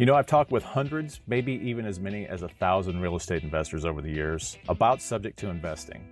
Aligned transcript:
You 0.00 0.06
know, 0.06 0.14
I've 0.14 0.24
talked 0.24 0.50
with 0.50 0.62
hundreds, 0.62 1.20
maybe 1.26 1.52
even 1.62 1.84
as 1.84 2.00
many 2.00 2.26
as 2.26 2.40
a 2.40 2.48
thousand 2.48 3.02
real 3.02 3.16
estate 3.16 3.42
investors 3.42 3.84
over 3.84 4.00
the 4.00 4.08
years 4.08 4.56
about 4.66 5.02
subject 5.02 5.38
to 5.40 5.50
investing. 5.50 6.02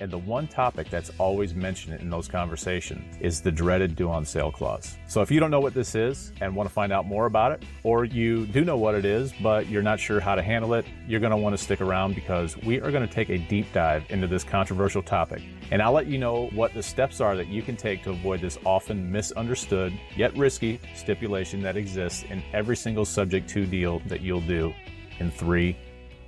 And 0.00 0.10
the 0.10 0.18
one 0.18 0.46
topic 0.46 0.90
that's 0.90 1.10
always 1.18 1.54
mentioned 1.54 2.00
in 2.00 2.08
those 2.08 2.28
conversations 2.28 3.16
is 3.20 3.40
the 3.40 3.50
dreaded 3.50 3.96
due 3.96 4.08
on 4.08 4.24
sale 4.24 4.52
clause. 4.52 4.96
So 5.08 5.22
if 5.22 5.30
you 5.30 5.40
don't 5.40 5.50
know 5.50 5.58
what 5.58 5.74
this 5.74 5.96
is 5.96 6.32
and 6.40 6.54
want 6.54 6.68
to 6.68 6.72
find 6.72 6.92
out 6.92 7.06
more 7.06 7.26
about 7.26 7.50
it, 7.50 7.64
or 7.82 8.04
you 8.04 8.46
do 8.46 8.64
know 8.64 8.76
what 8.76 8.94
it 8.94 9.04
is, 9.04 9.32
but 9.42 9.68
you're 9.68 9.82
not 9.82 9.98
sure 9.98 10.20
how 10.20 10.36
to 10.36 10.42
handle 10.42 10.74
it, 10.74 10.86
you're 11.08 11.18
going 11.18 11.32
to 11.32 11.36
want 11.36 11.56
to 11.56 11.62
stick 11.62 11.80
around 11.80 12.14
because 12.14 12.56
we 12.58 12.80
are 12.80 12.92
going 12.92 13.06
to 13.06 13.12
take 13.12 13.28
a 13.28 13.38
deep 13.38 13.72
dive 13.72 14.04
into 14.10 14.28
this 14.28 14.44
controversial 14.44 15.02
topic. 15.02 15.42
And 15.72 15.82
I'll 15.82 15.92
let 15.92 16.06
you 16.06 16.18
know 16.18 16.46
what 16.48 16.74
the 16.74 16.82
steps 16.82 17.20
are 17.20 17.36
that 17.36 17.48
you 17.48 17.62
can 17.62 17.76
take 17.76 18.04
to 18.04 18.10
avoid 18.10 18.40
this 18.40 18.56
often 18.64 19.10
misunderstood 19.10 19.92
yet 20.16 20.36
risky 20.36 20.80
stipulation 20.94 21.60
that 21.62 21.76
exists 21.76 22.24
in 22.30 22.42
every 22.52 22.76
single 22.76 23.04
subject 23.04 23.48
to 23.50 23.66
deal 23.66 24.00
that 24.06 24.20
you'll 24.20 24.40
do 24.42 24.72
in 25.18 25.30
three, 25.30 25.76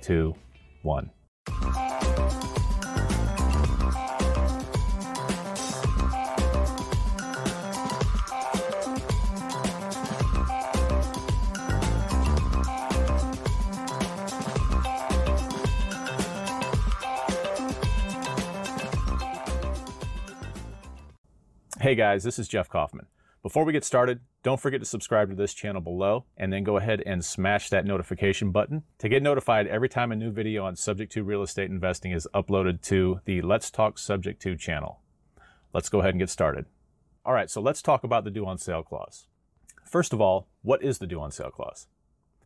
two, 0.01 0.35
one. 0.81 1.09
Hey 21.81 21.95
guys, 21.95 22.23
this 22.23 22.37
is 22.37 22.47
Jeff 22.47 22.69
Kaufman. 22.69 23.07
Before 23.41 23.65
we 23.65 23.73
get 23.73 23.83
started, 23.83 24.19
don't 24.43 24.59
forget 24.59 24.79
to 24.81 24.85
subscribe 24.85 25.29
to 25.29 25.35
this 25.35 25.51
channel 25.51 25.81
below 25.81 26.25
and 26.37 26.53
then 26.53 26.63
go 26.63 26.77
ahead 26.77 27.01
and 27.07 27.25
smash 27.25 27.69
that 27.69 27.85
notification 27.85 28.51
button 28.51 28.83
to 28.99 29.09
get 29.09 29.23
notified 29.23 29.65
every 29.65 29.89
time 29.89 30.11
a 30.11 30.15
new 30.15 30.29
video 30.29 30.63
on 30.63 30.75
Subject 30.75 31.11
to 31.13 31.23
Real 31.23 31.41
Estate 31.41 31.71
Investing 31.71 32.11
is 32.11 32.27
uploaded 32.35 32.83
to 32.83 33.21
the 33.25 33.41
Let's 33.41 33.71
Talk 33.71 33.97
Subject 33.97 34.39
to 34.43 34.55
channel. 34.55 34.99
Let's 35.73 35.89
go 35.89 36.01
ahead 36.01 36.11
and 36.11 36.19
get 36.19 36.29
started. 36.29 36.65
All 37.25 37.33
right, 37.33 37.49
so 37.49 37.59
let's 37.59 37.81
talk 37.81 38.03
about 38.03 38.25
the 38.25 38.31
due 38.31 38.45
on 38.45 38.59
sale 38.59 38.83
clause. 38.83 39.25
First 39.83 40.13
of 40.13 40.21
all, 40.21 40.49
what 40.61 40.83
is 40.83 40.99
the 40.99 41.07
due 41.07 41.19
on 41.19 41.31
sale 41.31 41.49
clause? 41.49 41.87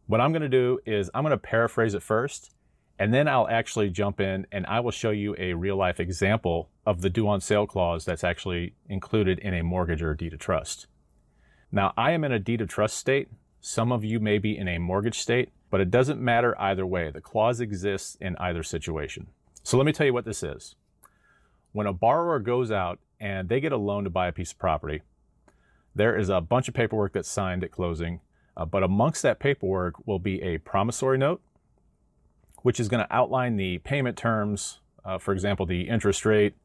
What 0.07 0.21
I'm 0.21 0.31
going 0.31 0.43
to 0.43 0.47
do 0.47 0.79
is 0.85 1.11
I'm 1.13 1.23
going 1.23 1.31
to 1.31 1.37
paraphrase 1.37 1.93
it 1.93 2.03
first 2.03 2.54
and 2.97 3.13
then 3.13 3.27
I'll 3.27 3.47
actually 3.47 3.89
jump 3.89 4.19
in 4.21 4.47
and 4.51 4.65
I 4.67 4.79
will 4.79 4.91
show 4.91 5.11
you 5.11 5.35
a 5.37 5.53
real 5.53 5.75
life 5.75 5.99
example 5.99 6.69
of 6.85 7.01
the 7.01 7.09
due 7.09 7.27
on 7.27 7.41
sale 7.41 7.67
clause 7.67 8.05
that's 8.05 8.23
actually 8.23 8.73
included 8.87 9.39
in 9.39 9.53
a 9.53 9.63
mortgage 9.63 10.01
or 10.01 10.11
a 10.11 10.17
deed 10.17 10.33
of 10.33 10.39
trust. 10.39 10.87
Now, 11.71 11.93
I 11.97 12.11
am 12.11 12.23
in 12.23 12.31
a 12.31 12.39
deed 12.39 12.61
of 12.61 12.69
trust 12.69 12.97
state. 12.97 13.27
Some 13.59 13.91
of 13.91 14.05
you 14.05 14.19
may 14.19 14.37
be 14.37 14.57
in 14.57 14.67
a 14.67 14.77
mortgage 14.77 15.19
state, 15.19 15.49
but 15.69 15.81
it 15.81 15.91
doesn't 15.91 16.21
matter 16.21 16.59
either 16.59 16.85
way. 16.85 17.11
The 17.11 17.19
clause 17.19 17.59
exists 17.59 18.15
in 18.21 18.37
either 18.39 18.63
situation. 18.63 19.27
So 19.63 19.77
let 19.77 19.85
me 19.85 19.91
tell 19.91 20.05
you 20.05 20.13
what 20.13 20.25
this 20.25 20.43
is. 20.43 20.75
When 21.73 21.87
a 21.87 21.93
borrower 21.93 22.39
goes 22.39 22.71
out 22.71 22.99
and 23.19 23.49
they 23.49 23.59
get 23.59 23.73
a 23.73 23.77
loan 23.77 24.05
to 24.05 24.09
buy 24.09 24.27
a 24.27 24.31
piece 24.31 24.53
of 24.53 24.59
property, 24.59 25.01
there 25.93 26.17
is 26.17 26.29
a 26.29 26.39
bunch 26.39 26.69
of 26.69 26.73
paperwork 26.73 27.13
that's 27.13 27.29
signed 27.29 27.63
at 27.63 27.71
closing, 27.71 28.21
uh, 28.55 28.63
but 28.63 28.83
amongst 28.83 29.21
that 29.23 29.39
paperwork 29.39 30.07
will 30.07 30.19
be 30.19 30.41
a 30.41 30.59
promissory 30.59 31.17
note 31.17 31.41
which 32.65 32.79
is 32.79 32.87
going 32.87 33.05
to 33.05 33.15
outline 33.15 33.57
the 33.57 33.77
payment 33.77 34.17
terms, 34.17 34.79
uh, 35.05 35.19
for 35.19 35.33
example, 35.33 35.67
the 35.67 35.87
interest 35.87 36.25
rate, 36.25 36.55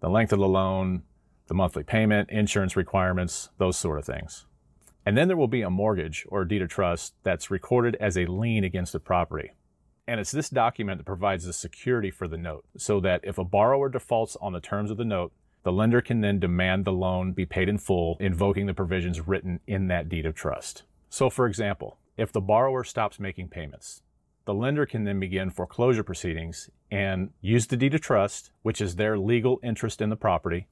the 0.00 0.08
length 0.08 0.32
of 0.32 0.38
the 0.38 0.48
loan, 0.48 1.02
the 1.46 1.52
monthly 1.52 1.82
payment, 1.82 2.30
insurance 2.30 2.74
requirements, 2.74 3.50
those 3.58 3.76
sort 3.76 3.98
of 3.98 4.06
things. 4.06 4.46
And 5.04 5.18
then 5.18 5.28
there 5.28 5.36
will 5.36 5.46
be 5.46 5.60
a 5.60 5.68
mortgage 5.68 6.24
or 6.30 6.46
deed 6.46 6.62
of 6.62 6.70
trust 6.70 7.12
that's 7.22 7.50
recorded 7.50 7.98
as 8.00 8.16
a 8.16 8.24
lien 8.24 8.64
against 8.64 8.94
the 8.94 8.98
property. 8.98 9.50
And 10.08 10.18
it's 10.20 10.30
this 10.30 10.48
document 10.48 10.96
that 10.96 11.04
provides 11.04 11.44
the 11.44 11.52
security 11.52 12.10
for 12.10 12.26
the 12.26 12.38
note 12.38 12.64
so 12.78 12.98
that 13.00 13.20
if 13.22 13.36
a 13.36 13.44
borrower 13.44 13.90
defaults 13.90 14.38
on 14.40 14.54
the 14.54 14.60
terms 14.60 14.90
of 14.90 14.96
the 14.96 15.04
note, 15.04 15.34
the 15.64 15.72
lender 15.72 16.00
can 16.00 16.22
then 16.22 16.40
demand 16.40 16.86
the 16.86 16.92
loan 16.92 17.32
be 17.32 17.44
paid 17.44 17.68
in 17.68 17.76
full, 17.76 18.16
invoking 18.20 18.64
the 18.64 18.72
provisions 18.72 19.28
written 19.28 19.60
in 19.66 19.88
that 19.88 20.08
deed 20.08 20.24
of 20.24 20.34
trust. 20.34 20.84
So, 21.10 21.28
for 21.28 21.46
example, 21.46 21.98
if 22.16 22.32
the 22.32 22.40
borrower 22.40 22.84
stops 22.84 23.20
making 23.20 23.48
payments, 23.48 24.00
the 24.44 24.54
lender 24.54 24.86
can 24.86 25.04
then 25.04 25.20
begin 25.20 25.50
foreclosure 25.50 26.02
proceedings 26.02 26.70
and 26.90 27.30
use 27.40 27.66
the 27.66 27.76
deed 27.76 27.94
of 27.94 28.00
trust, 28.00 28.50
which 28.62 28.80
is 28.80 28.96
their 28.96 29.18
legal 29.18 29.60
interest 29.62 30.00
in 30.00 30.10
the 30.10 30.16
property, 30.16 30.66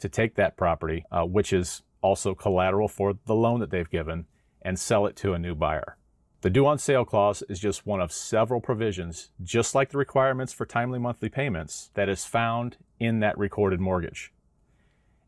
to 0.00 0.08
take 0.08 0.34
that 0.34 0.56
property, 0.56 1.04
uh, 1.10 1.24
which 1.24 1.52
is 1.52 1.82
also 2.00 2.34
collateral 2.34 2.88
for 2.88 3.14
the 3.26 3.34
loan 3.34 3.60
that 3.60 3.70
they've 3.70 3.90
given, 3.90 4.26
and 4.62 4.78
sell 4.78 5.06
it 5.06 5.16
to 5.16 5.32
a 5.32 5.38
new 5.38 5.54
buyer. 5.54 5.96
The 6.40 6.50
due 6.50 6.66
on 6.66 6.78
sale 6.78 7.04
clause 7.04 7.42
is 7.48 7.58
just 7.58 7.86
one 7.86 8.00
of 8.00 8.12
several 8.12 8.60
provisions, 8.60 9.30
just 9.42 9.74
like 9.74 9.90
the 9.90 9.98
requirements 9.98 10.52
for 10.52 10.66
timely 10.66 11.00
monthly 11.00 11.28
payments, 11.28 11.90
that 11.94 12.08
is 12.08 12.24
found 12.24 12.76
in 13.00 13.18
that 13.20 13.36
recorded 13.36 13.80
mortgage. 13.80 14.32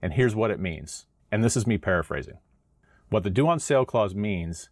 And 0.01 0.13
here's 0.13 0.37
what 0.37 0.53
it 0.53 0.61
means. 0.61 1.07
And 1.33 1.43
this 1.43 1.57
is 1.57 1.67
me 1.67 1.79
paraphrasing. 1.79 2.39
What 3.09 3.25
the 3.25 3.31
due 3.31 3.49
on 3.49 3.59
sale 3.59 3.85
clause 3.85 4.15
means 4.15 4.69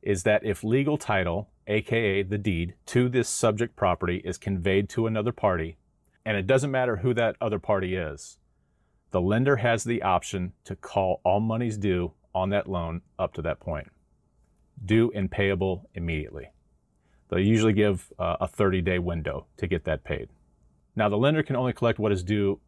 is 0.00 0.22
that 0.22 0.44
if 0.44 0.62
legal 0.62 0.96
title 0.96 1.50
aka 1.70 2.22
the 2.22 2.38
deed, 2.38 2.74
to 2.86 3.08
this 3.08 3.28
subject 3.28 3.76
property 3.76 4.20
is 4.24 4.38
conveyed 4.38 4.88
to 4.90 5.06
another 5.06 5.32
party, 5.32 5.76
and 6.24 6.36
it 6.36 6.46
doesn't 6.46 6.70
matter 6.70 6.96
who 6.96 7.14
that 7.14 7.36
other 7.40 7.58
party 7.58 7.94
is, 7.96 8.38
the 9.10 9.20
lender 9.20 9.56
has 9.56 9.84
the 9.84 10.02
option 10.02 10.52
to 10.64 10.76
call 10.76 11.20
all 11.24 11.40
monies 11.40 11.76
due 11.76 12.12
on 12.34 12.50
that 12.50 12.68
loan 12.68 13.02
up 13.18 13.34
to 13.34 13.42
that 13.42 13.60
point, 13.60 13.88
due 14.84 15.10
and 15.14 15.30
payable 15.30 15.88
immediately. 15.94 16.50
They'll 17.28 17.40
usually 17.40 17.72
give 17.72 18.12
uh, 18.18 18.36
a 18.40 18.48
30 18.48 18.82
day 18.82 18.98
window 18.98 19.46
to 19.56 19.66
get 19.66 19.84
that 19.84 20.04
paid. 20.04 20.28
Now, 20.96 21.08
the 21.08 21.16
lender 21.16 21.42
can 21.42 21.56
only 21.56 21.72
collect 21.72 21.98
what 21.98 22.12
is 22.12 22.22
due 22.22 22.60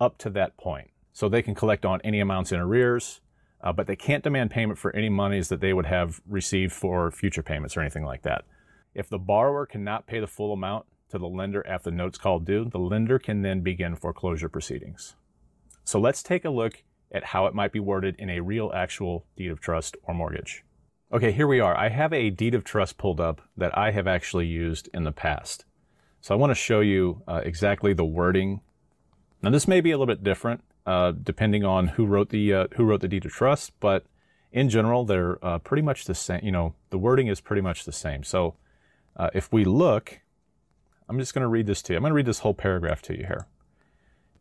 up 0.00 0.18
to 0.18 0.30
that 0.30 0.56
point. 0.56 0.90
So 1.12 1.28
they 1.28 1.42
can 1.42 1.54
collect 1.54 1.86
on 1.86 2.00
any 2.02 2.20
amounts 2.20 2.52
in 2.52 2.60
arrears, 2.60 3.20
uh, 3.60 3.72
but 3.72 3.86
they 3.86 3.96
can't 3.96 4.24
demand 4.24 4.50
payment 4.50 4.78
for 4.78 4.94
any 4.94 5.08
monies 5.08 5.48
that 5.48 5.60
they 5.60 5.72
would 5.72 5.86
have 5.86 6.20
received 6.28 6.72
for 6.72 7.10
future 7.10 7.42
payments 7.42 7.76
or 7.76 7.80
anything 7.80 8.04
like 8.04 8.22
that. 8.22 8.44
If 8.94 9.08
the 9.08 9.18
borrower 9.18 9.66
cannot 9.66 10.06
pay 10.06 10.20
the 10.20 10.26
full 10.26 10.52
amount 10.52 10.86
to 11.10 11.18
the 11.18 11.28
lender 11.28 11.66
after 11.66 11.90
the 11.90 11.96
note's 11.96 12.18
called 12.18 12.44
due, 12.44 12.64
the 12.64 12.78
lender 12.78 13.18
can 13.18 13.42
then 13.42 13.60
begin 13.60 13.96
foreclosure 13.96 14.48
proceedings. 14.48 15.16
So 15.84 16.00
let's 16.00 16.22
take 16.22 16.44
a 16.44 16.50
look 16.50 16.82
at 17.12 17.24
how 17.24 17.46
it 17.46 17.54
might 17.54 17.72
be 17.72 17.80
worded 17.80 18.16
in 18.18 18.30
a 18.30 18.40
real 18.40 18.72
actual 18.74 19.26
deed 19.36 19.50
of 19.50 19.60
trust 19.60 19.96
or 20.02 20.14
mortgage. 20.14 20.64
Okay, 21.12 21.30
here 21.30 21.46
we 21.46 21.60
are. 21.60 21.76
I 21.76 21.88
have 21.88 22.12
a 22.12 22.30
deed 22.30 22.54
of 22.54 22.64
trust 22.64 22.98
pulled 22.98 23.20
up 23.20 23.40
that 23.56 23.76
I 23.78 23.92
have 23.92 24.08
actually 24.08 24.46
used 24.46 24.88
in 24.92 25.04
the 25.04 25.12
past. 25.12 25.64
So 26.20 26.34
I 26.34 26.38
want 26.38 26.50
to 26.50 26.56
show 26.56 26.80
you 26.80 27.22
uh, 27.28 27.42
exactly 27.44 27.92
the 27.92 28.04
wording. 28.04 28.60
Now 29.42 29.50
this 29.50 29.68
may 29.68 29.80
be 29.80 29.92
a 29.92 29.98
little 29.98 30.12
bit 30.12 30.24
different 30.24 30.64
uh, 30.86 31.12
depending 31.20 31.64
on 31.64 31.88
who 31.88 32.06
wrote 32.06 32.30
the 32.30 32.54
uh, 32.54 32.66
who 32.76 32.84
wrote 32.84 33.00
the 33.00 33.08
deed 33.08 33.24
of 33.26 33.32
trust. 33.32 33.72
But 33.80 34.06
in 34.52 34.68
general, 34.68 35.04
they're 35.04 35.44
uh, 35.44 35.58
pretty 35.58 35.82
much 35.82 36.04
the 36.04 36.14
same. 36.14 36.40
You 36.42 36.52
know, 36.52 36.74
the 36.90 36.98
wording 36.98 37.26
is 37.26 37.40
pretty 37.40 37.62
much 37.62 37.84
the 37.84 37.92
same. 37.92 38.22
So 38.22 38.54
uh, 39.16 39.30
if 39.34 39.52
we 39.52 39.64
look, 39.64 40.20
I'm 41.08 41.18
just 41.18 41.34
going 41.34 41.42
to 41.42 41.48
read 41.48 41.66
this 41.66 41.82
to 41.82 41.92
you. 41.92 41.96
I'm 41.96 42.02
going 42.02 42.10
to 42.10 42.16
read 42.16 42.26
this 42.26 42.40
whole 42.40 42.54
paragraph 42.54 43.02
to 43.02 43.18
you 43.18 43.26
here, 43.26 43.46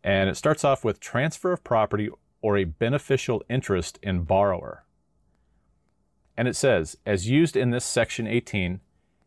and 0.03 0.29
it 0.29 0.37
starts 0.37 0.63
off 0.63 0.85
with 0.85 0.99
transfer 0.99 1.51
of 1.51 1.63
property 1.63 2.09
or 2.41 2.57
a 2.57 2.63
beneficial 2.63 3.43
interest 3.49 3.97
in 4.03 4.21
borrower. 4.21 4.83
And 6.37 6.47
it 6.47 6.55
says, 6.55 6.97
as 7.05 7.29
used 7.29 7.55
in 7.55 7.71
this 7.71 7.85
section 7.85 8.27
18, 8.27 8.81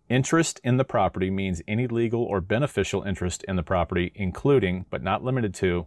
interest 0.08 0.60
in 0.62 0.76
the 0.76 0.84
property 0.84 1.30
means 1.30 1.62
any 1.66 1.86
legal 1.86 2.22
or 2.22 2.40
beneficial 2.40 3.02
interest 3.02 3.44
in 3.48 3.56
the 3.56 3.62
property, 3.62 4.12
including, 4.14 4.84
but 4.90 5.02
not 5.02 5.24
limited 5.24 5.54
to, 5.54 5.86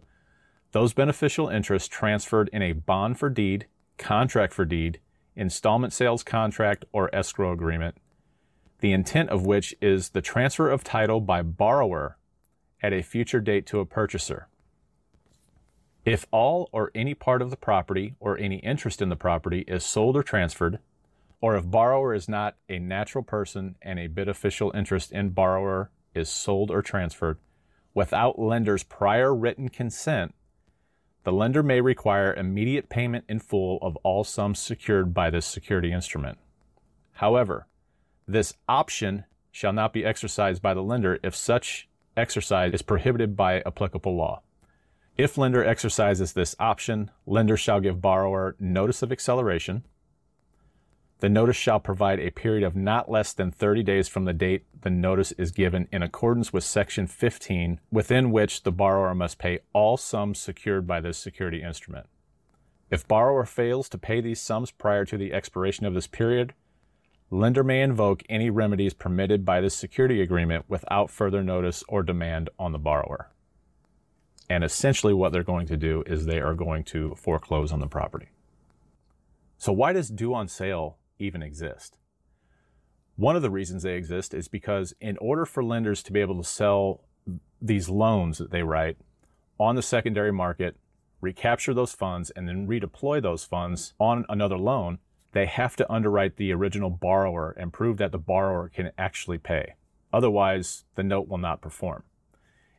those 0.72 0.92
beneficial 0.92 1.48
interests 1.48 1.88
transferred 1.88 2.50
in 2.52 2.62
a 2.62 2.72
bond 2.72 3.18
for 3.18 3.30
deed, 3.30 3.66
contract 3.98 4.52
for 4.52 4.64
deed, 4.64 4.98
installment 5.36 5.92
sales 5.92 6.22
contract, 6.22 6.84
or 6.92 7.14
escrow 7.14 7.52
agreement, 7.52 7.96
the 8.80 8.92
intent 8.92 9.30
of 9.30 9.46
which 9.46 9.74
is 9.80 10.10
the 10.10 10.22
transfer 10.22 10.68
of 10.68 10.82
title 10.82 11.20
by 11.20 11.42
borrower 11.42 12.16
at 12.82 12.92
a 12.92 13.02
future 13.02 13.40
date 13.40 13.66
to 13.66 13.80
a 13.80 13.86
purchaser. 13.86 14.48
If 16.04 16.26
all 16.32 16.68
or 16.72 16.90
any 16.94 17.14
part 17.14 17.42
of 17.42 17.50
the 17.50 17.56
property 17.56 18.16
or 18.18 18.36
any 18.36 18.56
interest 18.56 19.00
in 19.00 19.08
the 19.08 19.16
property 19.16 19.64
is 19.68 19.84
sold 19.84 20.16
or 20.16 20.22
transferred, 20.22 20.80
or 21.40 21.56
if 21.56 21.70
borrower 21.70 22.12
is 22.14 22.28
not 22.28 22.56
a 22.68 22.78
natural 22.78 23.22
person 23.22 23.76
and 23.82 23.98
a 23.98 24.08
beneficial 24.08 24.72
interest 24.74 25.12
in 25.12 25.30
borrower 25.30 25.90
is 26.14 26.28
sold 26.28 26.70
or 26.70 26.82
transferred 26.82 27.38
without 27.94 28.38
lender's 28.38 28.82
prior 28.82 29.34
written 29.34 29.68
consent, 29.68 30.34
the 31.24 31.32
lender 31.32 31.62
may 31.62 31.80
require 31.80 32.34
immediate 32.34 32.88
payment 32.88 33.24
in 33.28 33.38
full 33.38 33.78
of 33.80 33.96
all 33.96 34.24
sums 34.24 34.58
secured 34.58 35.14
by 35.14 35.30
this 35.30 35.46
security 35.46 35.92
instrument. 35.92 36.38
However, 37.12 37.66
this 38.26 38.54
option 38.68 39.24
shall 39.50 39.72
not 39.72 39.92
be 39.92 40.04
exercised 40.04 40.62
by 40.62 40.74
the 40.74 40.82
lender 40.82 41.20
if 41.22 41.36
such 41.36 41.88
exercise 42.16 42.72
is 42.72 42.82
prohibited 42.82 43.36
by 43.36 43.60
applicable 43.60 44.16
law. 44.16 44.42
If 45.16 45.36
lender 45.36 45.64
exercises 45.64 46.32
this 46.32 46.56
option, 46.58 47.10
lender 47.26 47.56
shall 47.56 47.80
give 47.80 48.00
borrower 48.00 48.56
notice 48.58 49.02
of 49.02 49.12
acceleration. 49.12 49.84
The 51.22 51.28
notice 51.28 51.54
shall 51.56 51.78
provide 51.78 52.18
a 52.18 52.32
period 52.32 52.64
of 52.64 52.74
not 52.74 53.08
less 53.08 53.32
than 53.32 53.52
30 53.52 53.84
days 53.84 54.08
from 54.08 54.24
the 54.24 54.32
date 54.32 54.64
the 54.80 54.90
notice 54.90 55.30
is 55.30 55.52
given 55.52 55.86
in 55.92 56.02
accordance 56.02 56.52
with 56.52 56.64
Section 56.64 57.06
15, 57.06 57.78
within 57.92 58.32
which 58.32 58.64
the 58.64 58.72
borrower 58.72 59.14
must 59.14 59.38
pay 59.38 59.60
all 59.72 59.96
sums 59.96 60.40
secured 60.40 60.84
by 60.84 61.00
this 61.00 61.16
security 61.16 61.62
instrument. 61.62 62.08
If 62.90 63.06
borrower 63.06 63.44
fails 63.44 63.88
to 63.90 63.98
pay 63.98 64.20
these 64.20 64.40
sums 64.40 64.72
prior 64.72 65.04
to 65.04 65.16
the 65.16 65.32
expiration 65.32 65.86
of 65.86 65.94
this 65.94 66.08
period, 66.08 66.54
lender 67.30 67.62
may 67.62 67.82
invoke 67.82 68.24
any 68.28 68.50
remedies 68.50 68.92
permitted 68.92 69.44
by 69.44 69.60
this 69.60 69.76
security 69.76 70.20
agreement 70.20 70.64
without 70.66 71.08
further 71.08 71.44
notice 71.44 71.84
or 71.86 72.02
demand 72.02 72.50
on 72.58 72.72
the 72.72 72.80
borrower. 72.80 73.30
And 74.50 74.64
essentially, 74.64 75.14
what 75.14 75.30
they're 75.32 75.44
going 75.44 75.68
to 75.68 75.76
do 75.76 76.02
is 76.04 76.26
they 76.26 76.40
are 76.40 76.54
going 76.54 76.82
to 76.86 77.14
foreclose 77.14 77.70
on 77.70 77.78
the 77.78 77.86
property. 77.86 78.30
So, 79.56 79.72
why 79.72 79.92
does 79.92 80.08
due 80.08 80.34
on 80.34 80.48
sale 80.48 80.98
even 81.22 81.42
exist. 81.42 81.96
One 83.16 83.36
of 83.36 83.42
the 83.42 83.50
reasons 83.50 83.82
they 83.82 83.94
exist 83.94 84.34
is 84.34 84.48
because 84.48 84.94
in 85.00 85.16
order 85.18 85.44
for 85.44 85.62
lenders 85.62 86.02
to 86.04 86.12
be 86.12 86.20
able 86.20 86.42
to 86.42 86.48
sell 86.48 87.02
these 87.60 87.88
loans 87.88 88.38
that 88.38 88.50
they 88.50 88.62
write 88.62 88.96
on 89.60 89.76
the 89.76 89.82
secondary 89.82 90.32
market, 90.32 90.76
recapture 91.20 91.72
those 91.72 91.92
funds, 91.92 92.30
and 92.30 92.48
then 92.48 92.66
redeploy 92.66 93.22
those 93.22 93.44
funds 93.44 93.94
on 94.00 94.24
another 94.28 94.58
loan, 94.58 94.98
they 95.32 95.46
have 95.46 95.76
to 95.76 95.92
underwrite 95.92 96.36
the 96.36 96.52
original 96.52 96.90
borrower 96.90 97.54
and 97.58 97.72
prove 97.72 97.98
that 97.98 98.12
the 98.12 98.18
borrower 98.18 98.68
can 98.68 98.90
actually 98.98 99.38
pay. 99.38 99.74
Otherwise, 100.12 100.84
the 100.94 101.02
note 101.02 101.28
will 101.28 101.38
not 101.38 101.60
perform. 101.62 102.02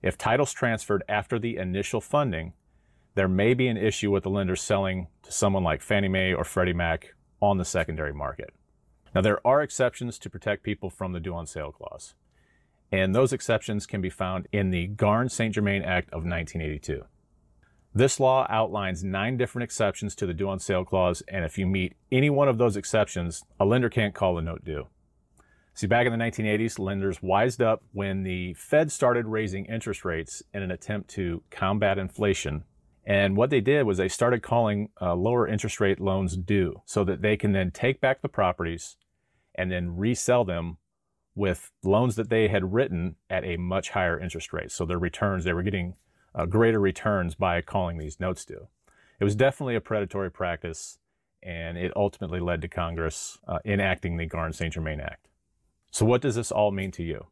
If 0.01 0.17
title's 0.17 0.51
transferred 0.51 1.03
after 1.07 1.39
the 1.39 1.57
initial 1.57 2.01
funding, 2.01 2.53
there 3.15 3.27
may 3.27 3.53
be 3.53 3.67
an 3.67 3.77
issue 3.77 4.11
with 4.11 4.23
the 4.23 4.29
lender 4.29 4.55
selling 4.55 5.07
to 5.23 5.31
someone 5.31 5.63
like 5.63 5.81
Fannie 5.81 6.09
Mae 6.09 6.33
or 6.33 6.43
Freddie 6.43 6.73
Mac 6.73 7.15
on 7.43 7.57
the 7.57 7.65
secondary 7.65 8.13
market. 8.13 8.53
Now, 9.13 9.19
there 9.19 9.45
are 9.45 9.61
exceptions 9.61 10.17
to 10.19 10.29
protect 10.29 10.63
people 10.63 10.89
from 10.89 11.11
the 11.11 11.19
due 11.19 11.35
on 11.35 11.45
sale 11.45 11.73
clause, 11.73 12.15
and 12.89 13.13
those 13.13 13.33
exceptions 13.33 13.85
can 13.85 13.99
be 13.99 14.09
found 14.09 14.47
in 14.53 14.69
the 14.69 14.87
Garn 14.87 15.27
St. 15.27 15.53
Germain 15.53 15.83
Act 15.83 16.07
of 16.07 16.23
1982. 16.23 17.03
This 17.93 18.17
law 18.17 18.47
outlines 18.49 19.03
nine 19.03 19.35
different 19.35 19.65
exceptions 19.65 20.15
to 20.15 20.25
the 20.25 20.33
due 20.33 20.47
on 20.47 20.59
sale 20.59 20.85
clause, 20.85 21.21
and 21.27 21.43
if 21.43 21.57
you 21.57 21.67
meet 21.67 21.95
any 22.13 22.29
one 22.29 22.47
of 22.47 22.57
those 22.57 22.77
exceptions, 22.77 23.43
a 23.59 23.65
lender 23.65 23.89
can't 23.89 24.15
call 24.15 24.35
the 24.35 24.41
note 24.41 24.63
due. 24.63 24.87
See, 25.73 25.85
back 25.85 26.07
in 26.07 26.17
the 26.17 26.23
1980s, 26.23 26.79
lenders 26.79 27.21
wised 27.21 27.61
up 27.61 27.83
when 27.91 28.23
the 28.23 28.53
Fed 28.53 28.89
started 28.89 29.27
raising 29.27 29.65
interest 29.65 30.05
rates 30.05 30.41
in 30.53 30.63
an 30.63 30.71
attempt 30.71 31.09
to 31.11 31.43
combat 31.51 31.97
inflation 31.97 32.63
and 33.05 33.35
what 33.35 33.49
they 33.49 33.61
did 33.61 33.83
was 33.83 33.97
they 33.97 34.07
started 34.07 34.41
calling 34.41 34.89
uh, 35.01 35.13
lower 35.15 35.47
interest 35.47 35.79
rate 35.79 35.99
loans 35.99 36.37
due 36.37 36.81
so 36.85 37.03
that 37.03 37.21
they 37.21 37.35
can 37.35 37.51
then 37.51 37.71
take 37.71 37.99
back 37.99 38.21
the 38.21 38.29
properties 38.29 38.95
and 39.55 39.71
then 39.71 39.97
resell 39.97 40.45
them 40.45 40.77
with 41.35 41.71
loans 41.83 42.15
that 42.15 42.29
they 42.29 42.47
had 42.47 42.73
written 42.73 43.15
at 43.29 43.43
a 43.43 43.57
much 43.57 43.89
higher 43.89 44.19
interest 44.19 44.53
rate. 44.53 44.71
So 44.71 44.85
their 44.85 44.99
returns, 44.99 45.43
they 45.43 45.53
were 45.53 45.63
getting 45.63 45.95
uh, 46.33 46.45
greater 46.45 46.79
returns 46.79 47.35
by 47.35 47.61
calling 47.61 47.97
these 47.97 48.19
notes 48.19 48.45
due. 48.45 48.67
It 49.19 49.23
was 49.23 49.35
definitely 49.35 49.75
a 49.75 49.81
predatory 49.81 50.31
practice, 50.31 50.99
and 51.41 51.77
it 51.77 51.91
ultimately 51.95 52.39
led 52.39 52.61
to 52.61 52.67
Congress 52.67 53.37
uh, 53.47 53.59
enacting 53.65 54.17
the 54.17 54.25
Garn 54.25 54.53
St. 54.53 54.73
Germain 54.73 54.99
Act. 54.99 55.27
So, 55.91 56.05
what 56.05 56.21
does 56.21 56.35
this 56.35 56.51
all 56.51 56.71
mean 56.71 56.91
to 56.91 57.03
you? 57.03 57.27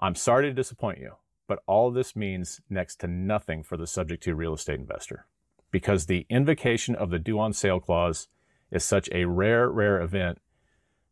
I'm 0.00 0.14
sorry 0.14 0.44
to 0.44 0.52
disappoint 0.52 0.98
you 0.98 1.14
but 1.50 1.64
all 1.66 1.90
this 1.90 2.14
means 2.14 2.60
next 2.70 3.00
to 3.00 3.08
nothing 3.08 3.64
for 3.64 3.76
the 3.76 3.84
subject 3.84 4.22
to 4.22 4.36
real 4.36 4.54
estate 4.54 4.78
investor 4.78 5.26
because 5.72 6.06
the 6.06 6.24
invocation 6.30 6.94
of 6.94 7.10
the 7.10 7.18
due 7.18 7.40
on 7.40 7.52
sale 7.52 7.80
clause 7.80 8.28
is 8.70 8.84
such 8.84 9.08
a 9.10 9.24
rare, 9.24 9.68
rare 9.68 10.00
event 10.00 10.38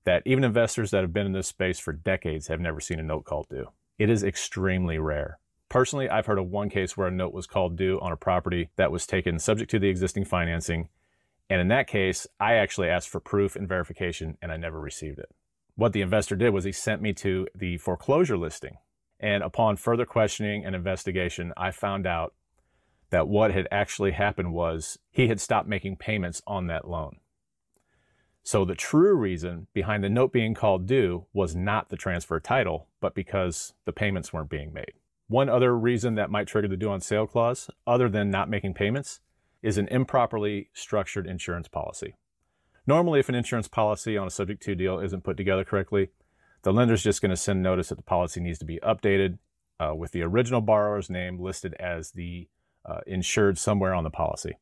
that 0.05 0.23
even 0.25 0.45
investors 0.45 0.93
that 0.93 1.03
have 1.03 1.13
been 1.13 1.27
in 1.27 1.33
this 1.33 1.49
space 1.49 1.81
for 1.81 1.93
decades 1.93 2.47
have 2.47 2.61
never 2.61 2.79
seen 2.79 3.01
a 3.01 3.03
note 3.03 3.25
called 3.25 3.49
due. 3.51 3.67
It 3.99 4.09
is 4.09 4.23
extremely 4.23 4.97
rare. 4.97 5.41
Personally, 5.69 6.09
I've 6.09 6.27
heard 6.27 6.39
of 6.39 6.47
one 6.47 6.71
case 6.71 6.97
where 6.97 7.09
a 7.09 7.11
note 7.11 7.35
was 7.35 7.49
called 7.49 7.77
due 7.77 7.99
on 7.99 8.13
a 8.13 8.17
property 8.17 8.71
that 8.77 8.93
was 8.93 9.09
taken 9.09 9.41
subject 9.41 9.73
to 9.73 9.81
the 9.81 9.89
existing 9.89 10.25
financing. 10.25 10.89
And 11.51 11.61
in 11.61 11.67
that 11.67 11.89
case, 11.89 12.29
I 12.39 12.55
actually 12.55 12.91
asked 12.91 13.09
for 13.09 13.19
proof 13.19 13.57
and 13.57 13.69
verification 13.69 14.39
and 14.41 14.53
I 14.53 14.57
never 14.57 14.79
received 14.79 15.19
it. 15.19 15.35
What 15.75 15.93
the 15.93 16.03
investor 16.03 16.37
did 16.37 16.51
was 16.51 16.63
he 16.63 16.71
sent 16.71 17.03
me 17.03 17.13
to 17.15 17.49
the 17.57 17.79
foreclosure 17.79 18.39
listing 18.39 18.77
and 19.21 19.43
upon 19.43 19.77
further 19.77 20.05
questioning 20.05 20.65
and 20.65 20.75
investigation, 20.75 21.53
I 21.57 21.71
found 21.71 22.07
out 22.07 22.35
that 23.11 23.29
what 23.29 23.53
had 23.53 23.67
actually 23.71 24.13
happened 24.13 24.53
was 24.53 24.99
he 25.11 25.29
had 25.29 25.41
stopped 25.41 25.69
making 25.69 25.97
payments 25.97 26.43
on 26.47 26.67
that 26.67 26.89
loan. 26.89 27.17
So 28.43 28.65
the 28.65 28.75
true 28.75 29.15
reason 29.15 29.67
behind 29.75 30.03
the 30.03 30.09
note 30.09 30.33
being 30.33 30.55
called 30.55 30.87
due 30.87 31.27
was 31.33 31.55
not 31.55 31.89
the 31.89 31.97
transfer 31.97 32.41
title, 32.41 32.89
but 33.01 33.15
because 33.15 33.75
the 33.85 33.93
payments 33.93 34.33
weren't 34.33 34.51
being 34.51 34.73
made. 34.73 34.93
One 35.27 35.51
other 35.51 35.77
reason 35.77 36.15
that 36.15 36.31
might 36.31 36.47
trigger 36.47 36.69
the 36.69 36.77
due 36.77 36.91
on 36.91 37.03
sale 37.03 37.27
clause, 37.27 37.69
other 37.87 38.09
than 38.09 38.31
not 38.31 38.49
making 38.49 38.75
payments, 38.75 39.21
is 39.63 39.77
an 39.77 39.89
improperly 39.89 40.71
structured 40.73 41.27
insurance 41.27 41.69
policy. 41.69 42.15
Normally, 42.87 43.21
if 43.21 43.29
an 43.29 43.35
insurance 43.35 43.69
policy 43.69 44.17
on 44.17 44.27
a 44.27 44.31
subject 44.31 44.63
to 44.63 44.75
deal 44.75 44.99
isn't 44.99 45.25
put 45.25 45.37
together 45.37 45.65
correctly, 45.65 46.09
the 46.69 46.73
lender's 46.75 47.03
just 47.03 47.23
going 47.23 47.31
to 47.31 47.37
send 47.37 47.63
notice 47.63 47.89
that 47.89 47.95
the 47.95 48.03
policy 48.03 48.41
needs 48.41 48.59
to 48.59 48.67
be 48.67 48.79
updated 48.81 49.39
uh, 49.81 49.95
with 49.95 50.13
the 50.13 50.21
original 50.21 50.61
borrower's 50.61 51.09
name 51.09 51.41
listed 51.41 51.73
as 51.81 52.11
the 52.11 52.47
uh, 52.85 52.99
insured 53.07 53.57
somewhere 53.57 53.95
on 53.95 54.05
the 54.05 54.11
policy. 54.11 54.59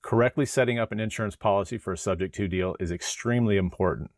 Correctly 0.00 0.46
setting 0.46 0.78
up 0.78 0.92
an 0.92 0.98
insurance 0.98 1.36
policy 1.36 1.76
for 1.76 1.92
a 1.92 1.98
subject 1.98 2.34
to 2.36 2.48
deal 2.48 2.74
is 2.80 2.90
extremely 2.90 3.58
important, 3.58 4.10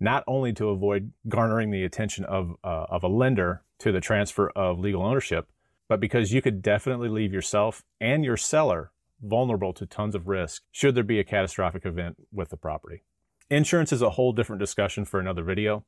not 0.00 0.24
only 0.26 0.50
to 0.54 0.70
avoid 0.70 1.12
garnering 1.28 1.70
the 1.70 1.84
attention 1.84 2.24
of, 2.24 2.52
uh, 2.64 2.86
of 2.88 3.02
a 3.02 3.08
lender 3.08 3.64
to 3.80 3.92
the 3.92 4.00
transfer 4.00 4.48
of 4.56 4.78
legal 4.78 5.02
ownership, 5.02 5.46
but 5.90 6.00
because 6.00 6.32
you 6.32 6.40
could 6.40 6.62
definitely 6.62 7.10
leave 7.10 7.34
yourself 7.34 7.84
and 8.00 8.24
your 8.24 8.38
seller 8.38 8.92
vulnerable 9.20 9.74
to 9.74 9.84
tons 9.84 10.14
of 10.14 10.26
risk 10.26 10.62
should 10.70 10.94
there 10.94 11.04
be 11.04 11.20
a 11.20 11.24
catastrophic 11.24 11.84
event 11.84 12.16
with 12.32 12.48
the 12.48 12.56
property. 12.56 13.02
Insurance 13.50 13.92
is 13.92 14.00
a 14.00 14.08
whole 14.08 14.32
different 14.32 14.60
discussion 14.60 15.04
for 15.04 15.20
another 15.20 15.42
video. 15.42 15.84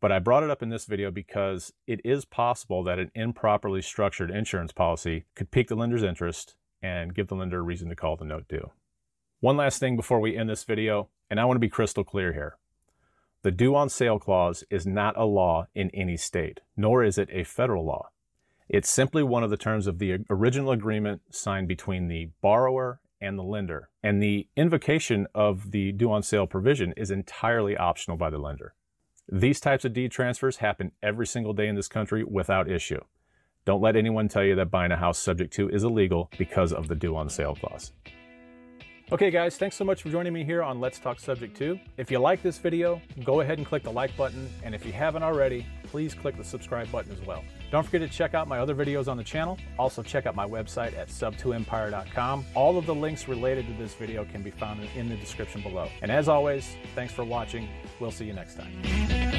But 0.00 0.12
I 0.12 0.18
brought 0.18 0.42
it 0.42 0.50
up 0.50 0.62
in 0.62 0.70
this 0.70 0.86
video 0.86 1.10
because 1.10 1.72
it 1.86 2.00
is 2.04 2.24
possible 2.24 2.82
that 2.84 2.98
an 2.98 3.10
improperly 3.14 3.82
structured 3.82 4.30
insurance 4.30 4.72
policy 4.72 5.26
could 5.34 5.50
pique 5.50 5.68
the 5.68 5.74
lender's 5.74 6.02
interest 6.02 6.56
and 6.82 7.14
give 7.14 7.28
the 7.28 7.34
lender 7.34 7.58
a 7.58 7.62
reason 7.62 7.90
to 7.90 7.96
call 7.96 8.16
the 8.16 8.24
note 8.24 8.48
due. 8.48 8.70
One 9.40 9.58
last 9.58 9.78
thing 9.78 9.96
before 9.96 10.20
we 10.20 10.36
end 10.36 10.48
this 10.48 10.64
video, 10.64 11.08
and 11.28 11.38
I 11.38 11.44
want 11.44 11.56
to 11.56 11.60
be 11.60 11.68
crystal 11.68 12.04
clear 12.04 12.32
here. 12.32 12.56
The 13.42 13.50
due 13.50 13.74
on 13.74 13.88
sale 13.88 14.18
clause 14.18 14.64
is 14.70 14.86
not 14.86 15.18
a 15.18 15.24
law 15.24 15.66
in 15.74 15.90
any 15.90 16.16
state, 16.16 16.60
nor 16.76 17.04
is 17.04 17.18
it 17.18 17.28
a 17.32 17.44
federal 17.44 17.84
law. 17.84 18.08
It's 18.68 18.88
simply 18.88 19.22
one 19.22 19.42
of 19.42 19.50
the 19.50 19.56
terms 19.56 19.86
of 19.86 19.98
the 19.98 20.18
original 20.30 20.72
agreement 20.72 21.22
signed 21.30 21.68
between 21.68 22.08
the 22.08 22.30
borrower 22.40 23.00
and 23.20 23.38
the 23.38 23.42
lender. 23.42 23.90
And 24.02 24.22
the 24.22 24.46
invocation 24.56 25.26
of 25.34 25.72
the 25.72 25.92
due 25.92 26.12
on 26.12 26.22
sale 26.22 26.46
provision 26.46 26.92
is 26.96 27.10
entirely 27.10 27.76
optional 27.76 28.16
by 28.16 28.30
the 28.30 28.38
lender. 28.38 28.74
These 29.32 29.60
types 29.60 29.84
of 29.84 29.92
deed 29.92 30.10
transfers 30.10 30.56
happen 30.56 30.90
every 31.04 31.24
single 31.24 31.52
day 31.52 31.68
in 31.68 31.76
this 31.76 31.86
country 31.86 32.24
without 32.24 32.68
issue. 32.68 33.00
Don't 33.64 33.80
let 33.80 33.94
anyone 33.94 34.26
tell 34.26 34.42
you 34.42 34.56
that 34.56 34.72
buying 34.72 34.90
a 34.90 34.96
house 34.96 35.20
subject 35.20 35.52
to 35.54 35.68
is 35.68 35.84
illegal 35.84 36.32
because 36.36 36.72
of 36.72 36.88
the 36.88 36.96
due 36.96 37.14
on 37.14 37.28
sale 37.28 37.54
clause. 37.54 37.92
Okay 39.12 39.32
guys, 39.32 39.56
thanks 39.56 39.74
so 39.74 39.84
much 39.84 40.02
for 40.02 40.08
joining 40.08 40.32
me 40.32 40.44
here 40.44 40.62
on 40.62 40.78
Let's 40.78 41.00
Talk 41.00 41.18
Subject 41.18 41.56
2. 41.56 41.80
If 41.96 42.12
you 42.12 42.20
like 42.20 42.44
this 42.44 42.58
video, 42.58 43.02
go 43.24 43.40
ahead 43.40 43.58
and 43.58 43.66
click 43.66 43.82
the 43.82 43.90
like 43.90 44.16
button, 44.16 44.48
and 44.62 44.72
if 44.72 44.86
you 44.86 44.92
haven't 44.92 45.24
already, 45.24 45.66
please 45.82 46.14
click 46.14 46.36
the 46.36 46.44
subscribe 46.44 46.88
button 46.92 47.10
as 47.10 47.20
well. 47.26 47.42
Don't 47.72 47.84
forget 47.84 48.02
to 48.02 48.08
check 48.08 48.34
out 48.34 48.46
my 48.46 48.60
other 48.60 48.72
videos 48.72 49.08
on 49.08 49.16
the 49.16 49.24
channel. 49.24 49.58
Also 49.80 50.00
check 50.00 50.26
out 50.26 50.36
my 50.36 50.46
website 50.46 50.96
at 50.96 51.08
sub2empire.com. 51.08 52.44
All 52.54 52.78
of 52.78 52.86
the 52.86 52.94
links 52.94 53.26
related 53.26 53.66
to 53.66 53.72
this 53.72 53.94
video 53.94 54.24
can 54.26 54.42
be 54.42 54.52
found 54.52 54.80
in 54.94 55.08
the 55.08 55.16
description 55.16 55.60
below. 55.60 55.88
And 56.02 56.12
as 56.12 56.28
always, 56.28 56.76
thanks 56.94 57.12
for 57.12 57.24
watching. 57.24 57.68
We'll 57.98 58.12
see 58.12 58.26
you 58.26 58.32
next 58.32 58.58
time. 58.58 59.29